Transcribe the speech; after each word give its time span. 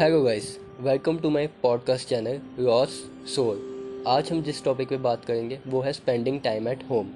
Hello 0.00 0.22
guys 0.22 0.46
welcome 0.80 1.18
to 1.18 1.30
my 1.30 1.46
podcast 1.62 2.08
channel 2.08 2.40
Ross 2.58 2.90
Soul 3.34 4.04
आज 4.06 4.30
हम 4.32 4.40
जिस 4.42 4.62
टॉपिक 4.64 4.88
पे 4.88 4.96
बात 4.96 5.24
करेंगे, 5.24 5.58
वो 5.66 5.80
है 5.80 5.92
स्पेंडिंग 5.92 6.40
टाइम 6.40 6.68
एट 6.68 6.82
होम 6.90 7.10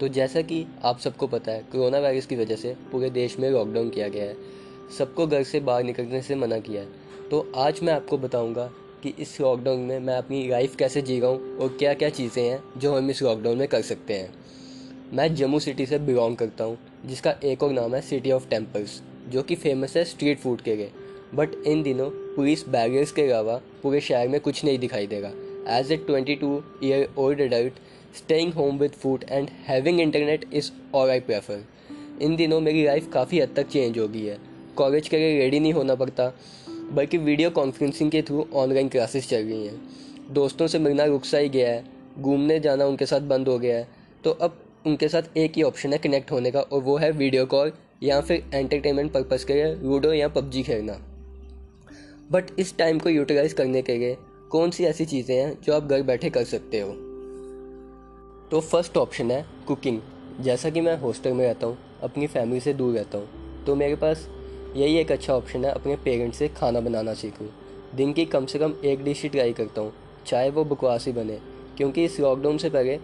तो 0.00 0.08
जैसा 0.08 0.42
कि 0.42 0.64
आप 0.84 0.98
सबको 0.98 1.26
पता 1.26 1.52
है 1.52 1.62
कोरोना 1.72 1.98
वायरस 1.98 2.26
की 2.26 2.36
वजह 2.36 2.56
से 2.56 2.74
पूरे 2.92 3.10
देश 3.10 3.38
में 3.38 3.48
लॉकडाउन 3.50 3.90
किया 3.90 4.08
गया 4.08 4.24
है। 4.24 4.36
सबको 4.98 5.26
घर 5.26 5.42
से 5.42 5.60
बाहर 5.60 5.84
निकलने 5.84 6.22
से 6.22 6.34
मना 6.34 6.58
किया 6.58 6.82
है। 6.82 7.28
तो 7.30 7.46
आज 7.56 7.80
मैं 7.82 7.92
आपको 7.92 8.18
बताऊँगा 8.18 8.66
कि 9.02 9.14
इस 9.18 9.40
लॉकडाउन 9.40 9.80
में 9.80 9.98
मैं 10.00 10.16
अपनी 10.16 10.46
लाइफ 10.48 10.76
कैसे 10.76 11.02
जी 11.02 11.20
रहा 11.20 11.30
हूँ 11.30 11.56
और 11.58 11.76
क्या 11.78 11.94
क्या 11.94 12.08
चीज़ें 12.10 12.42
हैं 12.42 12.62
जो 12.76 12.96
हम 12.96 13.10
इस 13.10 13.22
लॉकडाउन 13.22 13.58
में 13.58 13.66
कर 13.68 13.82
सकते 13.82 14.14
हैं। 14.14 14.34
मैं 15.12 15.34
जम्मू 15.34 15.60
सिटी 15.60 15.86
से 15.86 15.98
बिलोंग 16.00 16.36
करता 16.36 16.64
हूँ, 16.64 16.78
जिसका 17.06 17.34
एक 17.44 17.62
और 17.62 17.72
नाम 17.72 17.94
है 17.94 18.00
सिटी 18.00 18.32
ऑफ़ 18.32 18.48
टेम्पल्स 18.48 19.00
जो 19.28 19.42
कि 19.42 19.54
फ़ेमस 19.54 19.96
है 19.96 20.04
स्ट्रीट 20.04 20.38
फ़ूड 20.38 20.60
के 20.60 20.76
लिए। 20.76 20.90
बट 21.34 21.54
इन 21.66 21.82
दिनों 21.82 22.08
पुलिस 22.36 22.68
बैरियर्स 22.68 23.12
के 23.12 23.22
अलावा 23.22 23.60
पूरे 23.82 24.00
शहर 24.00 24.28
में 24.28 24.40
कुछ 24.40 24.64
नहीं 24.64 24.78
दिखाई 24.78 25.06
देगा। 25.06 25.32
As 25.70 25.92
a 25.92 25.96
twenty 25.96 26.34
two 26.34 26.62
year 26.84 27.08
old 27.18 27.40
adult 27.40 27.78
staying 28.16 28.52
home 28.52 28.78
with 28.78 28.92
food 28.92 29.24
and 29.30 29.48
having 29.66 30.00
internet 30.00 30.44
is 30.54 30.70
all 30.94 31.10
I 31.10 31.20
prefer 31.20 31.64
इन 32.22 32.36
दिनों 32.36 32.60
मेरी 32.60 32.84
लाइफ 32.84 33.10
काफ़ी 33.12 33.40
हद 33.40 33.54
तक 33.56 33.68
चेंज 33.68 33.98
हो 33.98 34.08
गई 34.08 34.24
है। 34.24 34.38
कॉलेज 34.76 35.08
के 35.08 35.18
लिए 35.18 35.38
रेडी 35.38 35.60
नहीं 35.60 35.72
होना 35.72 35.94
पड़ता, 35.94 36.32
बल्कि 36.92 37.18
वीडियो 37.18 37.50
कॉन्फ्रेंसिंग 37.50 38.10
के 38.10 38.22
थ्रू 38.22 38.46
ऑनलाइन 38.54 38.88
क्लासेस 38.88 39.28
चल 39.28 39.42
रही 39.42 39.66
हैं। 39.66 39.80
दोस्तों 40.32 40.66
से 40.66 40.78
मिलना 40.78 41.04
रुक 41.04 41.24
सा 41.24 41.38
ही 41.38 41.48
गया 41.48 41.70
है, 41.70 41.84
घूमने 42.18 42.58
जाना 42.60 42.84
उनके 42.86 43.06
साथ 43.06 43.20
बंद 43.22 43.48
हो 43.48 43.58
गया 43.58 43.76
है। 43.76 43.88
तो 44.24 44.30
अब 44.32 44.58
उनके 44.86 45.08
साथ 45.08 45.36
एक 45.36 45.52
ही 45.56 45.62
ऑप्शन 45.62 45.92
है 45.92 45.98
कनेक्ट 45.98 46.30
होने 46.32 46.50
का, 46.50 46.60
और 46.60 46.82
वो 46.82 46.96
है 46.96 47.10
वीडियो 47.12 47.46
कॉल 47.46 47.72
या 48.02 48.20
फिर 48.20 48.44
एंटरटेनमेंट 48.54 49.12
पर्पज़ 49.12 49.46
के 49.46 49.54
लिए 49.54 49.74
लूडो 49.74 50.12
या 50.12 50.28
पबजी 50.28 50.62
खेलना। 50.62 50.98
बट 52.34 52.46
इस 52.58 52.76
टाइम 52.78 52.98
को 52.98 53.08
यूटिलाइज 53.10 53.52
करने 53.52 53.80
के 53.82 53.96
लिए 53.98 54.16
कौन 54.50 54.70
सी 54.70 54.84
ऐसी 54.84 55.04
चीज़ें 55.06 55.34
हैं 55.36 55.58
जो 55.62 55.72
आप 55.74 55.84
घर 55.84 56.02
बैठे 56.02 56.30
कर 56.30 56.44
सकते 56.44 56.80
हो? 56.80 56.88
तो 58.50 58.60
फ़र्स्ट 58.62 58.96
ऑप्शन 58.96 59.30
है 59.30 59.44
कुकिंग 59.66 60.00
जैसा 60.40 60.70
कि 60.70 60.80
मैं 60.80 60.96
हॉस्टल 61.00 61.32
में 61.32 61.44
रहता 61.46 61.66
हूँ, 61.66 61.76
अपनी 62.02 62.26
फैमिली 62.26 62.60
से 62.60 62.74
दूर 62.74 62.94
रहता 62.94 63.18
हूँ 63.18 63.64
तो 63.66 63.74
मेरे 63.76 63.96
पास 63.96 64.26
यही 64.76 64.96
एक 64.98 65.12
अच्छा 65.12 65.34
ऑप्शन 65.34 65.64
है 65.64 65.70
अपने 65.72 65.96
पेरेंट्स 65.96 66.38
से 66.38 66.48
खाना 66.50 66.80
बनाना 66.80 67.14
सीखूँ। 67.14 67.48
दिन 67.94 68.12
की 68.12 68.24
कम 68.26 68.46
से 68.46 68.58
कम 68.58 68.74
एक 68.84 69.04
डिश 69.04 69.22
ही 69.22 69.28
ट्राई 69.28 69.52
करता 69.52 69.80
हूँ, 69.80 69.92
चाहे 70.26 70.50
वो 70.50 70.64
बकवास 70.64 71.06
ही 71.06 71.12
बने, 71.12 71.38
क्योंकि 71.76 72.04
इस 72.04 72.20
लॉकडाउन 72.20 72.58
से 72.58 72.70
पहले 72.70 72.98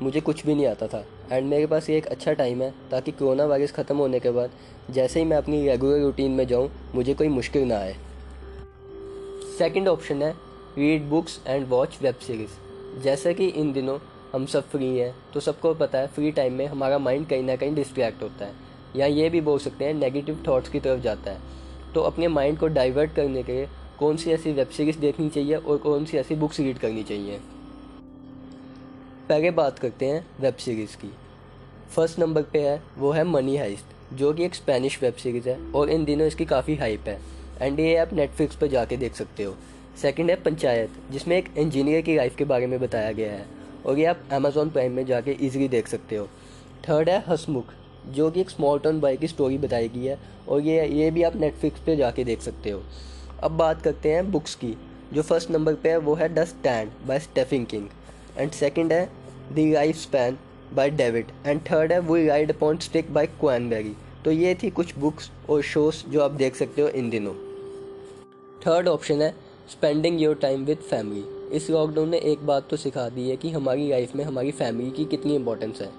मुझे 0.00 0.20
कुछ 0.20 0.46
भी 0.46 0.54
नहीं 0.54 0.66
आता 0.66 0.86
था। 0.86 1.04
एंड 1.32 1.48
मेरे 1.48 1.66
पास 1.66 1.90
ये 1.90 1.96
एक 1.98 2.06
अच्छा 2.06 2.32
टाइम 2.34 2.62
है 2.62 2.72
ताकि 2.90 3.12
कोरोना 3.12 3.44
वायरस 3.46 3.72
ख़त्म 3.72 3.96
होने 3.96 4.20
के 4.20 4.30
बाद 4.30 4.50
जैसे 4.90 5.20
ही 5.20 5.26
मैं 5.26 5.36
अपनी 5.36 5.66
रेगुलर 5.68 6.00
रूटीन 6.00 6.30
में 6.30 6.46
जाऊँ, 6.46 6.70
मुझे 6.94 7.14
कोई 7.14 7.28
मुश्किल 7.30 7.64
ना 7.64 7.78
आए। 7.78 7.96
सेकंड 9.58 9.88
ऑप्शन 9.88 10.22
है 10.22 10.30
read 10.78 11.02
books 11.08 11.38
and 11.46 11.66
watch 11.68 11.96
web 12.02 12.14
series 12.16 13.02
जैसे 13.02 13.32
कि 13.34 13.46
इन 13.48 13.72
दिनों 13.72 13.98
हम 14.32 14.46
सब 14.46 14.68
फ्री 14.70 14.86
हैं 14.98 15.14
तो 15.34 15.40
सबको 15.40 15.72
पता 15.74 15.98
है 15.98 16.06
फ्री 16.06 16.30
टाइम 16.32 16.52
में 16.52 16.66
हमारा 16.66 16.98
माइंड 16.98 17.26
कहीं 17.28 17.42
ना 17.42 17.54
कहीं 17.56 17.74
डिस्ट्रैक्ट 17.74 18.22
होता 18.22 18.44
है, 18.44 18.52
या 18.96 19.06
ये 19.06 19.28
भी 19.30 19.40
बोल 19.40 19.58
सकते 19.58 19.84
हैं 19.84 19.94
नेगेटिव 19.94 20.42
थॉट्स 20.48 20.68
की 20.68 20.80
तरफ़ 20.80 21.00
जाता 21.00 21.30
है। 21.30 21.40
तो 21.94 22.00
अपने 22.00 22.28
माइंड 22.28 22.58
को 22.58 22.66
डाइवर्ट 22.68 23.14
करने 23.14 23.42
के 23.42 23.52
लिए 23.52 23.68
कौन 23.98 24.16
सी 24.16 24.30
ऐसी 24.30 24.52
वेब 24.52 24.68
सीरीज़ 24.68 24.98
देखनी 24.98 25.28
चाहिए 25.28 25.56
और 25.56 25.78
कौन 25.78 26.04
सी 26.04 26.16
ऐसी 26.16 26.34
बुक्स 26.34 26.60
रीड 26.60 26.78
करनी 26.78 27.02
चाहिए? 27.02 27.40
पहले 29.28 29.50
बात 29.52 29.78
करते 29.78 30.06
हैं 30.06 30.26
वेब 30.40 30.56
सीरीज़ 30.56 30.96
की। 30.96 31.10
फ़र्स्ट 31.94 32.18
नंबर 32.18 32.42
पे 32.42 32.60
है, 32.60 32.82
वो 32.98 33.10
है 33.10 33.24
मनी 33.24 33.56
हाइस्ट 33.56 34.14
जो 34.14 34.32
कि 34.32 34.44
एक 34.44 34.54
स्पेनिश 34.54 35.02
वेब 35.02 35.14
सीरीज़ 35.14 35.48
है 35.48 35.58
और 35.72 35.90
इन 35.90 36.04
दिनों 36.04 36.26
इसकी 36.26 36.44
काफ़ी 36.44 36.76
हाइप 36.76 37.08
है। 37.08 37.18
एंड 37.62 37.80
ये 37.80 37.96
आप 37.96 38.12
नेटफ्लिक्स 38.12 38.56
पर 38.56 38.66
जाके 38.66 38.96
देख 38.96 39.14
सकते 39.14 39.44
हो। 39.44 39.54
सेकंड 40.02 40.30
है 40.30 40.36
पंचायत, 40.36 40.90
जिसमें 41.10 41.36
एक 41.36 41.48
इंजीनियर 41.58 42.00
की 42.00 42.16
लाइफ 42.16 42.36
के 42.36 42.44
बारे 42.44 42.66
में 42.66 42.80
बताया 42.80 43.12
गया 43.12 43.32
है। 43.32 43.44
और 43.86 43.98
ये 43.98 44.04
आप 44.04 44.20
अमेजोन 44.32 44.70
प्राइम 44.70 44.92
में 44.92 45.04
जाके 45.06 45.30
इजीली 45.30 45.68
देख 45.68 45.88
सकते 45.88 46.16
हो। 46.16 46.28
थर्ड 46.88 47.08
है 47.08 47.22
हसमुख, 47.28 47.72
जो 48.06 48.30
कि 48.30 48.40
एक 48.40 48.50
स्मॉल 48.50 48.78
टाउन 48.78 49.00
बॉय 49.00 49.16
की 49.16 49.28
स्टोरी 49.28 49.58
बताई 49.58 49.88
गई 49.88 50.04
है। 50.04 50.18
और 50.48 50.60
ये 50.60 50.86
ये 50.88 51.10
भी 51.10 51.22
आप 51.22 51.36
नेटफ्लिक्स 51.36 51.80
पे 51.80 51.96
जाके 51.96 52.24
देख 52.24 52.40
सकते 52.40 52.70
हो। 52.70 52.82
अब 53.42 53.50
बात 53.50 53.82
करते 53.82 54.12
हैं 54.12 54.30
बुक्स 54.32 54.54
की। 54.54 54.76
जो 55.12 55.22
फ़र्स्ट 55.22 55.50
नंबर 55.50 55.74
पे 55.74 55.88
है, 55.88 55.96
वो 55.96 56.14
है 56.14 56.28
the 56.34 56.44
stand 56.44 56.90
by 57.06 57.18
Stephen 57.18 57.66
King 57.66 57.88
and 58.38 58.50
second 58.50 58.92
है 58.92 59.08
the 59.52 59.72
lifespan 59.96 60.38
by 60.74 60.90
David 60.90 61.26
and 61.46 61.60
third 61.60 61.92
है 61.92 62.00
we 62.00 62.26
ride 62.26 62.52
upon 62.56 62.78
stick 62.78 63.12
by 63.14 63.26
Quan Barry 63.26 63.96
तो 64.24 64.30
ये 64.30 64.54
थी 64.54 64.70
कुछ 64.70 64.98
बुक्स 64.98 65.30
और 65.50 65.62
शोज़ 65.62 66.06
जो 66.08 66.22
आप 66.22 66.30
देख 66.30 66.56
सकते 66.56 66.82
हो 66.82 66.88
इन 66.88 67.10
दिनों। 67.10 67.45
थर्ड 68.56 68.88
ऑप्शन 68.88 69.22
है 69.22 69.34
spending 69.70 70.20
your 70.20 70.34
time 70.34 70.64
with 70.64 70.78
family 70.80 71.24
इस 71.56 71.68
लॉकडाउन 71.70 72.08
ने 72.08 72.18
एक 72.30 72.46
बात 72.46 72.68
तो 72.70 72.76
सिखा 72.76 73.08
दी 73.08 73.28
है 73.30 73.36
कि 73.36 73.50
हमारी 73.50 73.88
लाइफ 73.90 74.14
में 74.16 74.24
हमारी 74.24 74.50
फैमिली 74.52 74.90
की 74.90 75.04
कितनी 75.04 75.34
इंपॉर्टेंस 75.34 75.80
है। 75.80 75.90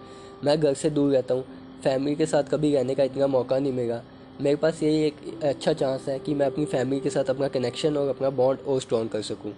मैं 0.43 0.59
घर 0.59 0.73
से 0.73 0.89
दूर 0.89 1.11
रहता 1.13 1.33
हूँ 1.33 1.43
फैमिली 1.83 2.15
के 2.15 2.25
साथ 2.25 2.43
कभी 2.43 2.73
रहने 2.75 2.95
का 2.95 3.03
इतना 3.03 3.27
मौका 3.27 3.59
नहीं 3.59 3.73
मिला। 3.73 4.01
मेरे 4.41 4.55
पास 4.55 4.83
यही 4.83 5.03
एक 5.03 5.43
अच्छा 5.43 5.73
चांस 5.73 6.07
है 6.09 6.17
कि 6.19 6.33
मैं 6.33 6.45
अपनी 6.45 6.65
फैमिली 6.65 6.99
के 6.99 7.09
साथ 7.09 7.29
अपना 7.29 7.47
कनेक्शन 7.47 7.97
और 7.97 8.09
अपना 8.09 8.29
बॉन्ड 8.31 8.59
और 8.59 8.81
स्ट्रॉन्ग 8.81 9.09
कर 9.09 9.21
सकूँ। 9.21 9.53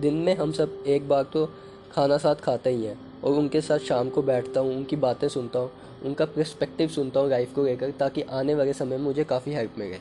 दिन 0.00 0.14
में 0.14 0.34
हम 0.36 0.52
सब 0.52 0.82
एक 0.86 1.08
बार 1.08 1.22
तो 1.32 1.46
खाना 1.92 2.18
साथ 2.18 2.36
खाते 2.36 2.70
ही 2.70 2.84
हैं 2.84 2.98
और 3.24 3.38
उनके 3.38 3.60
साथ 3.60 3.78
शाम 3.78 4.08
को 4.08 4.22
बैठता 4.22 4.60
हूँ, 4.60 4.76
उनकी 4.76 4.96
बातें 4.96 5.28
सुनता 5.28 5.58
हूँ, 5.58 5.70
उनका 6.04 6.24
पर्सपेक्टिव 6.26 6.88
सुनता 6.88 7.20
हूँ 7.20 7.30
लाइफ 7.30 7.54
को 7.54 7.64
लेकर 7.64 7.90
ताकि 7.90 8.22
आने 8.22 8.54
वाले 8.54 8.72
समय 8.72 8.96
में 8.96 9.04
मुझे 9.04 9.24
काफ़ी 9.24 9.52
हेल्प 9.52 9.78
मिले। 9.78 9.98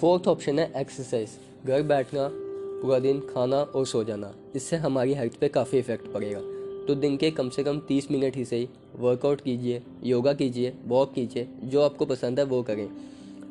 फोर्थ 0.00 0.26
ऑप्शन 0.28 0.58
है 0.58 0.70
एक्सरसाइज 0.76 1.28
घर 1.66 1.82
बैठना, 1.82 2.28
पूरा 2.82 2.98
दिन 2.98 3.20
खाना 3.30 3.56
और 3.56 3.86
सो 3.86 4.02
जाना. 4.04 4.32
इससे 4.56 4.76
हमारी 4.76 5.14
हेल्थ 5.14 5.38
पे 5.40 5.48
काफ़ी 5.48 5.78
इफ़ेक्ट 5.78 6.12
पड़ेगा. 6.12 6.40
तो 6.86 6.94
दिन 6.94 7.16
के 7.16 7.30
कम 7.30 7.48
से 7.48 7.64
कम 7.64 7.80
तीस 7.88 8.10
मिनट 8.10 8.36
ही 8.36 8.44
सही. 8.44 8.68
वर्कआउट 8.96 9.40
कीजिए 9.40 9.82
योगा 10.04 10.32
कीजिए 10.32 10.72
वॉक 10.86 11.12
कीजिए, 11.14 11.48
जो 11.64 11.80
आपको 11.80 12.06
पसंद 12.06 12.38
है 12.38 12.44
वो 12.44 12.62
करें. 12.62 12.88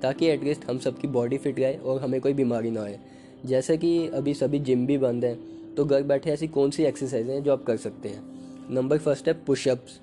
ताकि 0.02 0.28
एटलीस्ट 0.28 0.66
हम 0.66 0.78
सबकी 0.78 1.08
बॉडी 1.10 1.38
फिट 1.38 1.60
रहे 1.60 1.74
और 1.76 2.02
हमें 2.02 2.20
कोई 2.22 2.34
बीमारी 2.34 2.72
ना 2.72 2.84
आए. 2.84 3.00
जैसे 3.46 3.78
कि 3.78 4.08
अभी 4.08 4.34
सभी 4.34 4.60
जिम 4.60 4.88
भी 4.88 4.98
बंद 4.98 5.26
हैं 5.26 5.76
तो 5.76 5.86
घर 5.86 6.04
बैठे 6.04 6.32
ऐसी 6.32 6.48
कौन 6.48 6.72
सी 6.72 6.84
एक्सरसाइज 6.84 7.30
हैं 7.30 7.44
जो 7.44 7.52
आप 7.54 7.64
कर 7.64 7.78
सकते 7.78 8.10
हैं? 8.10 8.24
नंबर 8.72 8.98
फ़र्स्ट 8.98 9.28
है 9.28 9.34
पुशअप्स 9.46 10.00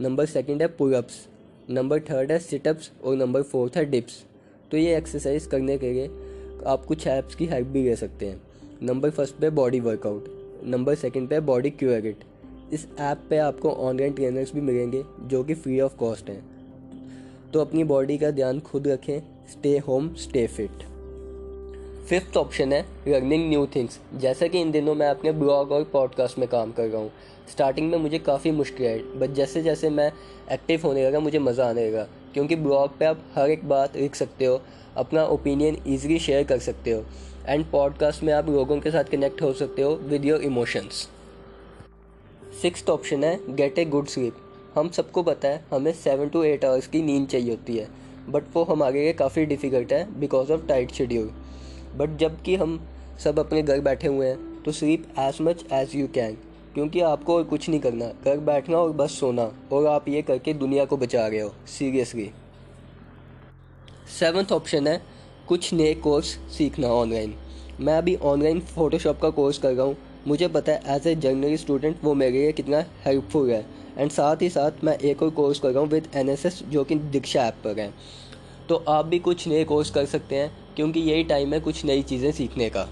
नंबर 0.00 0.26
सेकंड 0.26 0.62
है 0.62 0.68
पुलअप्स 0.68 1.26
नंबर 1.70 2.00
थर्ड 2.00 2.32
है 2.32 2.38
सिटअप्स 2.38 2.90
और 3.04 3.16
नंबर 3.16 3.42
फोर्थ 3.42 3.76
है 3.76 3.84
डिप्स 3.84 4.24
तो 4.70 4.76
ये 4.76 4.96
एक्सरसाइज 4.96 5.46
करने 5.46 5.78
के 5.78 5.92
लिए 5.92 6.10
आप 6.66 6.84
कुछ 6.84 7.06
ऐप्स 7.06 7.34
की 7.34 7.46
हेल्प 7.46 7.68
भी 7.68 7.82
ले 7.82 7.96
सकते 7.96 8.26
हैं। 8.26 8.40
नंबर 8.82 9.10
फ़र्स्ट 9.10 9.34
पे 9.34 9.50
बॉडी 9.50 9.80
वर्कआउट 9.80 10.24
नंबर 10.64 10.94
सेकंड 10.94 11.28
पे 11.28 11.40
बॉडी 11.40 11.70
क्यूरिट 11.70 12.24
इस 12.72 12.86
ऐप 13.00 13.22
पे 13.30 13.38
आपको 13.38 13.70
ऑनलाइन 13.70 14.12
ट्रेनर्स 14.12 14.54
भी 14.54 14.60
मिलेंगे 14.60 15.02
जो 15.22 15.42
कि 15.44 15.54
फ्री 15.54 15.80
ऑफ़ 15.80 15.96
कॉस्ट 15.96 16.30
हैं। 16.30 16.42
तो 17.52 17.60
अपनी 17.60 17.84
बॉडी 17.84 18.18
का 18.18 18.30
ध्यान 18.30 18.60
खुद 18.60 18.88
रखें 18.88 19.18
stay 19.52 19.76
home 19.78 20.14
stay 20.14 20.46
fit 20.46 20.84
fifth 22.08 22.36
option 22.36 22.72
है 22.72 22.84
लर्निंग 23.08 23.48
न्यू 23.48 23.66
थिंग्स 23.66 23.98
जैसा 24.14 24.46
कि 24.46 24.60
इन 24.60 24.70
दिनों 24.70 24.94
मैं 24.94 25.08
अपने 25.08 25.32
ब्लॉग 25.32 25.72
और 25.72 25.84
पॉडकास्ट 25.84 26.38
में 26.38 26.48
काम 26.48 26.72
कर 26.72 26.86
रहा 26.86 27.00
हूँ। 27.00 27.10
स्टार्टिंग 27.52 27.90
में 27.90 27.98
मुझे 27.98 28.18
काफ़ी 28.18 28.50
मुश्किल 28.50 28.86
आई 28.86 28.98
बट 29.16 29.34
जैसे 29.34 29.62
जैसे 29.62 29.90
मैं 29.90 30.12
एक्टिव 30.52 30.80
होने 30.84 31.06
लगा, 31.06 31.20
मुझे 31.20 31.38
मज़ा 31.38 31.68
आने 31.68 31.88
लगा। 31.90 32.06
क्योंकि 32.34 32.56
ब्लॉग 32.56 32.98
पे 32.98 33.04
आप 33.04 33.22
हर 33.34 33.50
एक 33.50 33.68
बात 33.68 33.96
लिख 33.96 34.14
सकते 34.14 34.44
हो, 34.44 34.62
अपना 34.96 35.24
ओपिनियन 35.24 35.78
ईजिली 35.86 36.18
शेयर 36.18 36.44
कर 36.44 36.58
सकते 36.58 36.90
हो 36.90 37.04
एंड 37.46 37.70
पॉडकास्ट 37.70 38.22
में 38.22 38.32
आप 38.32 38.48
लोगों 38.48 38.80
के 38.80 38.90
साथ 38.90 39.04
कनेक्ट 39.04 39.42
हो 39.42 39.52
सकते 39.52 39.82
हो 39.82 39.94
with 39.94 40.24
your 40.24 40.40
emotions 40.40 41.08
six 42.62 42.88
option 42.88 43.24
है 43.24 43.54
गेट 43.54 43.78
ए 43.78 43.84
गुड 43.84 44.06
स्लीप 44.06 44.36
हम 44.74 44.88
सबको 44.88 45.22
पता 45.22 45.48
है, 45.48 45.64
हमें 45.72 45.92
सेवन 45.92 46.28
टू 46.28 46.42
एट 46.42 46.64
आवर्स 46.64 46.86
की 46.86 47.02
नींद 47.02 47.28
चाहिए 47.28 47.50
होती 47.50 47.76
है 47.76 47.88
बट 48.28 48.44
वो 48.54 48.64
हमारे 48.64 49.00
लिए 49.00 49.12
काफ़ी 49.12 49.46
डिफ़िकल्ट 49.46 49.92
है 49.92 50.20
because 50.20 50.52
of 50.52 50.66
tight 50.66 50.92
schedule 50.92 51.30
but 51.96 52.18
जबकि 52.18 52.56
हम 52.56 52.86
सब 53.24 53.38
अपने 53.38 53.62
घर 53.62 53.80
बैठे 53.80 54.08
हुए 54.08 54.26
हैं 54.26 54.62
तो 54.62 54.72
sleep 54.72 55.06
as 55.18 55.38
much 55.40 55.64
as 55.72 55.96
you 55.96 56.08
can 56.08 56.36
क्योंकि 56.74 57.00
आपको 57.02 57.36
और 57.36 57.44
कुछ 57.44 57.68
नहीं 57.68 57.80
करना। 57.80 58.06
घर 58.24 58.38
बैठना 58.40 58.78
और 58.78 58.92
बस 58.92 59.18
सोना, 59.20 59.50
और 59.72 59.86
आप 59.86 60.08
ये 60.08 60.22
करके 60.22 60.54
दुनिया 60.54 60.84
को 60.84 60.96
बचा 60.96 61.26
रहे 61.26 61.40
हो 61.40 61.52
सीरियसली 61.68 62.30
सेवन्थ 64.10 64.52
ऑप्शन 64.52 64.86
है, 64.86 65.00
कुछ 65.48 65.72
नए 65.72 65.94
कोर्स 65.96 66.26
सीखना 66.56 66.88
ऑनलाइन 66.90 67.34
मैं 67.80 67.96
अभी 67.98 68.14
ऑनलाइन 68.16 68.60
फ़ोटोशॉप 68.66 69.20
का 69.20 69.30
कोर्स 69.30 69.58
कर 69.58 69.72
रहा 69.72 69.86
हूँ। 69.86 69.96
मुझे 70.26 70.48
पता 70.48 70.72
है 70.72 70.96
एज 70.96 71.06
ए 71.06 71.14
जर्नल 71.16 71.56
स्टूडेंट 71.56 72.04
वो 72.04 72.14
मेरे 72.14 72.32
लिए 72.32 72.52
कितना 72.52 72.84
हेल्पफुल 73.04 73.50
है। 73.50 73.64
एंड 73.98 74.10
साथ 74.10 74.42
ही 74.42 74.48
साथ 74.50 74.84
मैं 74.84 74.96
एक 75.00 75.22
और 75.22 75.30
कोर्स 75.30 75.58
कर 75.58 75.70
रहा 75.70 75.80
हूँ 75.80 75.88
विद 75.90 76.08
एन 76.14 76.34
जो 76.70 76.84
कि 76.84 76.94
दीक्षा 76.94 77.44
ऐप 77.44 77.54
पर 77.64 77.80
है। 77.80 77.92
तो 78.68 78.84
आप 78.88 79.06
भी 79.06 79.18
कुछ 79.18 79.46
नए 79.48 79.64
कोर्स 79.64 79.90
कर 79.90 80.06
सकते 80.06 80.36
हैं, 80.36 80.50
क्योंकि 80.76 81.00
यही 81.00 81.24
टाइम 81.24 81.54
है 81.54 81.60
कुछ 81.60 81.84
नई 81.84 82.02
चीज़ें 82.02 82.30
सीखने 82.32 82.68
का। 82.70 82.88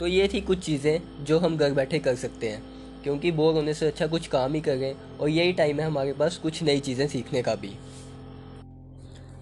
तो 0.00 0.06
ये 0.06 0.28
थी 0.28 0.40
कुछ 0.40 0.58
चीज़ें 0.58 1.24
जो 1.24 1.38
हम 1.38 1.56
घर 1.56 1.72
बैठे 1.72 1.98
कर 1.98 2.14
सकते 2.14 2.48
हैं, 2.48 2.62
क्योंकि 3.02 3.30
बोर 3.32 3.54
होने 3.54 3.74
से 3.74 3.86
अच्छा 3.86 4.06
कुछ 4.06 4.26
काम 4.26 4.54
ही 4.54 4.60
करें, 4.60 4.94
और 5.20 5.28
यही 5.28 5.52
टाइम 5.52 5.80
है 5.80 5.86
हमारे 5.86 6.12
पास 6.12 6.36
कुछ 6.36 6.62
नई 6.62 6.80
चीज़ें 6.80 7.08
सीखने 7.08 7.42
का 7.42 7.54
भी। 7.54 7.72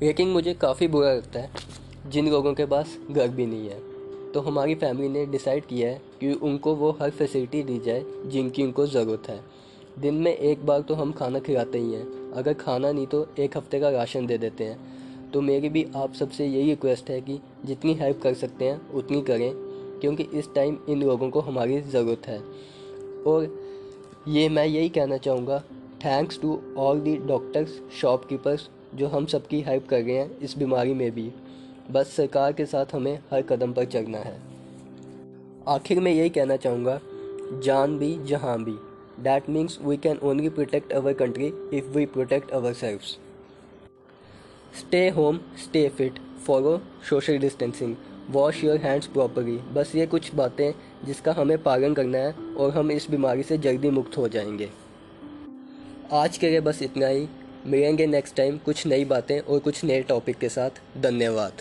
लेकिन 0.02 0.28
मुझे 0.28 0.54
काफ़ी 0.54 0.88
बुरा 0.88 1.12
लगता 1.12 1.40
है, 1.40 1.50
जिन 2.06 2.28
लोगों 2.28 2.54
के 2.54 2.66
पास 2.66 2.96
घर 3.10 3.28
भी 3.28 3.46
नहीं 3.46 3.68
है। 3.68 3.78
तो 4.32 4.40
हमारी 4.40 4.74
फैमिली 4.74 5.08
ने 5.08 5.24
डिसाइड 5.26 5.66
किया 5.66 5.88
है 5.88 6.00
कि 6.20 6.32
उनको 6.32 6.74
वो 6.74 6.90
हर 7.02 7.10
फैसिलिटी 7.10 7.62
दी 7.62 7.78
जाए 7.78 8.04
जिनकी 8.26 8.64
उनको 8.64 8.86
ज़रूरत 8.86 9.28
है। 9.28 9.40
दिन 9.98 10.14
में 10.14 10.34
एक 10.34 10.66
बार 10.66 10.80
तो 10.80 10.94
हम 10.94 11.12
खाना 11.12 11.38
खिलाते 11.38 11.78
ही 11.78 11.92
हैं, 11.92 12.32
अगर 12.32 12.54
खाना 12.54 12.92
नहीं 12.92 13.06
तो 13.06 13.26
एक 13.38 13.56
हफ़्ते 13.56 13.80
का 13.80 13.90
राशन 13.90 14.26
दे 14.26 14.38
देते 14.38 14.64
हैं। 14.64 15.30
तो 15.30 15.40
मेरी 15.40 15.68
भी 15.68 15.86
आप 15.96 16.14
सबसे 16.14 16.46
यही 16.46 16.68
रिक्वेस्ट 16.70 17.10
है 17.10 17.20
कि 17.20 17.40
जितनी 17.64 17.94
हेल्प 17.94 18.20
कर 18.22 18.34
सकते 18.34 18.64
हैं, 18.64 18.90
उतनी 18.90 19.22
करें। 19.22 19.67
क्योंकि 20.00 20.22
इस 20.34 20.52
टाइम 20.54 20.78
इन 20.88 21.02
लोगों 21.02 21.30
को 21.30 21.40
हमारी 21.40 21.80
ज़रूरत 21.82 22.26
है। 22.26 22.38
और 23.26 23.48
ये 24.28 24.48
मैं 24.48 24.66
यही 24.66 24.88
कहना 24.88 25.16
चाहूँगा 25.16 25.58
thanks 26.04 26.40
to 26.40 26.58
all 26.78 27.00
the 27.00 27.16
doctors 27.16 27.80
shopkeepers 28.00 28.68
जो 28.94 29.06
हम 29.08 29.26
सबकी 29.26 29.60
हेल्प 29.60 29.86
कर 29.88 30.02
रहे 30.02 30.16
हैं 30.16 30.38
इस 30.38 30.56
बीमारी 30.58 30.94
में 30.94 31.10
भी। 31.10 31.30
बस 31.90 32.14
सरकार 32.16 32.52
के 32.52 32.66
साथ 32.66 32.94
हमें 32.94 33.18
हर 33.32 33.42
कदम 33.42 33.72
पर 33.72 33.84
चलना 33.84 34.18
है। 34.18 34.36
आखिर 35.68 36.00
में 36.00 36.12
यही 36.12 36.28
कहना 36.28 36.56
चाहूँगा, 36.56 37.00
जान 37.62 37.98
भी, 37.98 38.16
जहाँ 38.24 38.58
भी। 38.64 38.76
That 39.22 39.48
means 39.50 39.78
we 39.82 39.96
can 39.96 40.18
only 40.22 40.48
protect 40.48 40.92
our 40.92 41.12
country 41.12 41.46
if 41.74 41.86
we 41.88 42.04
protect 42.06 42.50
ourselves 42.72 43.16
stay 44.78 45.08
home 45.08 45.40
stay 45.58 45.88
fit 45.88 46.18
follow 46.46 46.80
social 47.08 47.38
distancing 47.38 47.94
wash 48.30 48.64
your 48.64 48.76
hands 48.76 49.06
properly 49.06 49.56
बस 49.56 49.92
ये 49.94 50.06
कुछ 50.06 50.34
बातें 50.34 50.72
जिसका 51.04 51.32
हमें 51.32 51.62
पालन 51.62 51.94
करना 51.94 52.18
है 52.18 52.32
और 52.32 52.70
हम 52.70 52.90
इस 52.90 53.10
बीमारी 53.10 53.42
से 53.42 53.58
जल्दी 53.58 53.90
मुक्त 53.90 54.16
हो 54.16 54.28
जाएँगे। 54.28 54.70
आज 56.12 56.38
के 56.38 56.50
लिए 56.50 56.60
बस 56.60 56.82
इतना 56.82 57.06
ही। 57.06 57.28
मिलेंगे 57.66 58.06
नेक्स्ट 58.06 58.36
टाइम 58.36 58.58
कुछ 58.58 58.86
नई 58.86 59.04
बातें 59.04 59.40
और 59.40 59.58
कुछ 59.58 59.84
नए 59.84 60.02
टॉपिक 60.02 60.36
के 60.36 60.48
साथ। 60.48 60.70
धन्यवाद। 60.98 61.52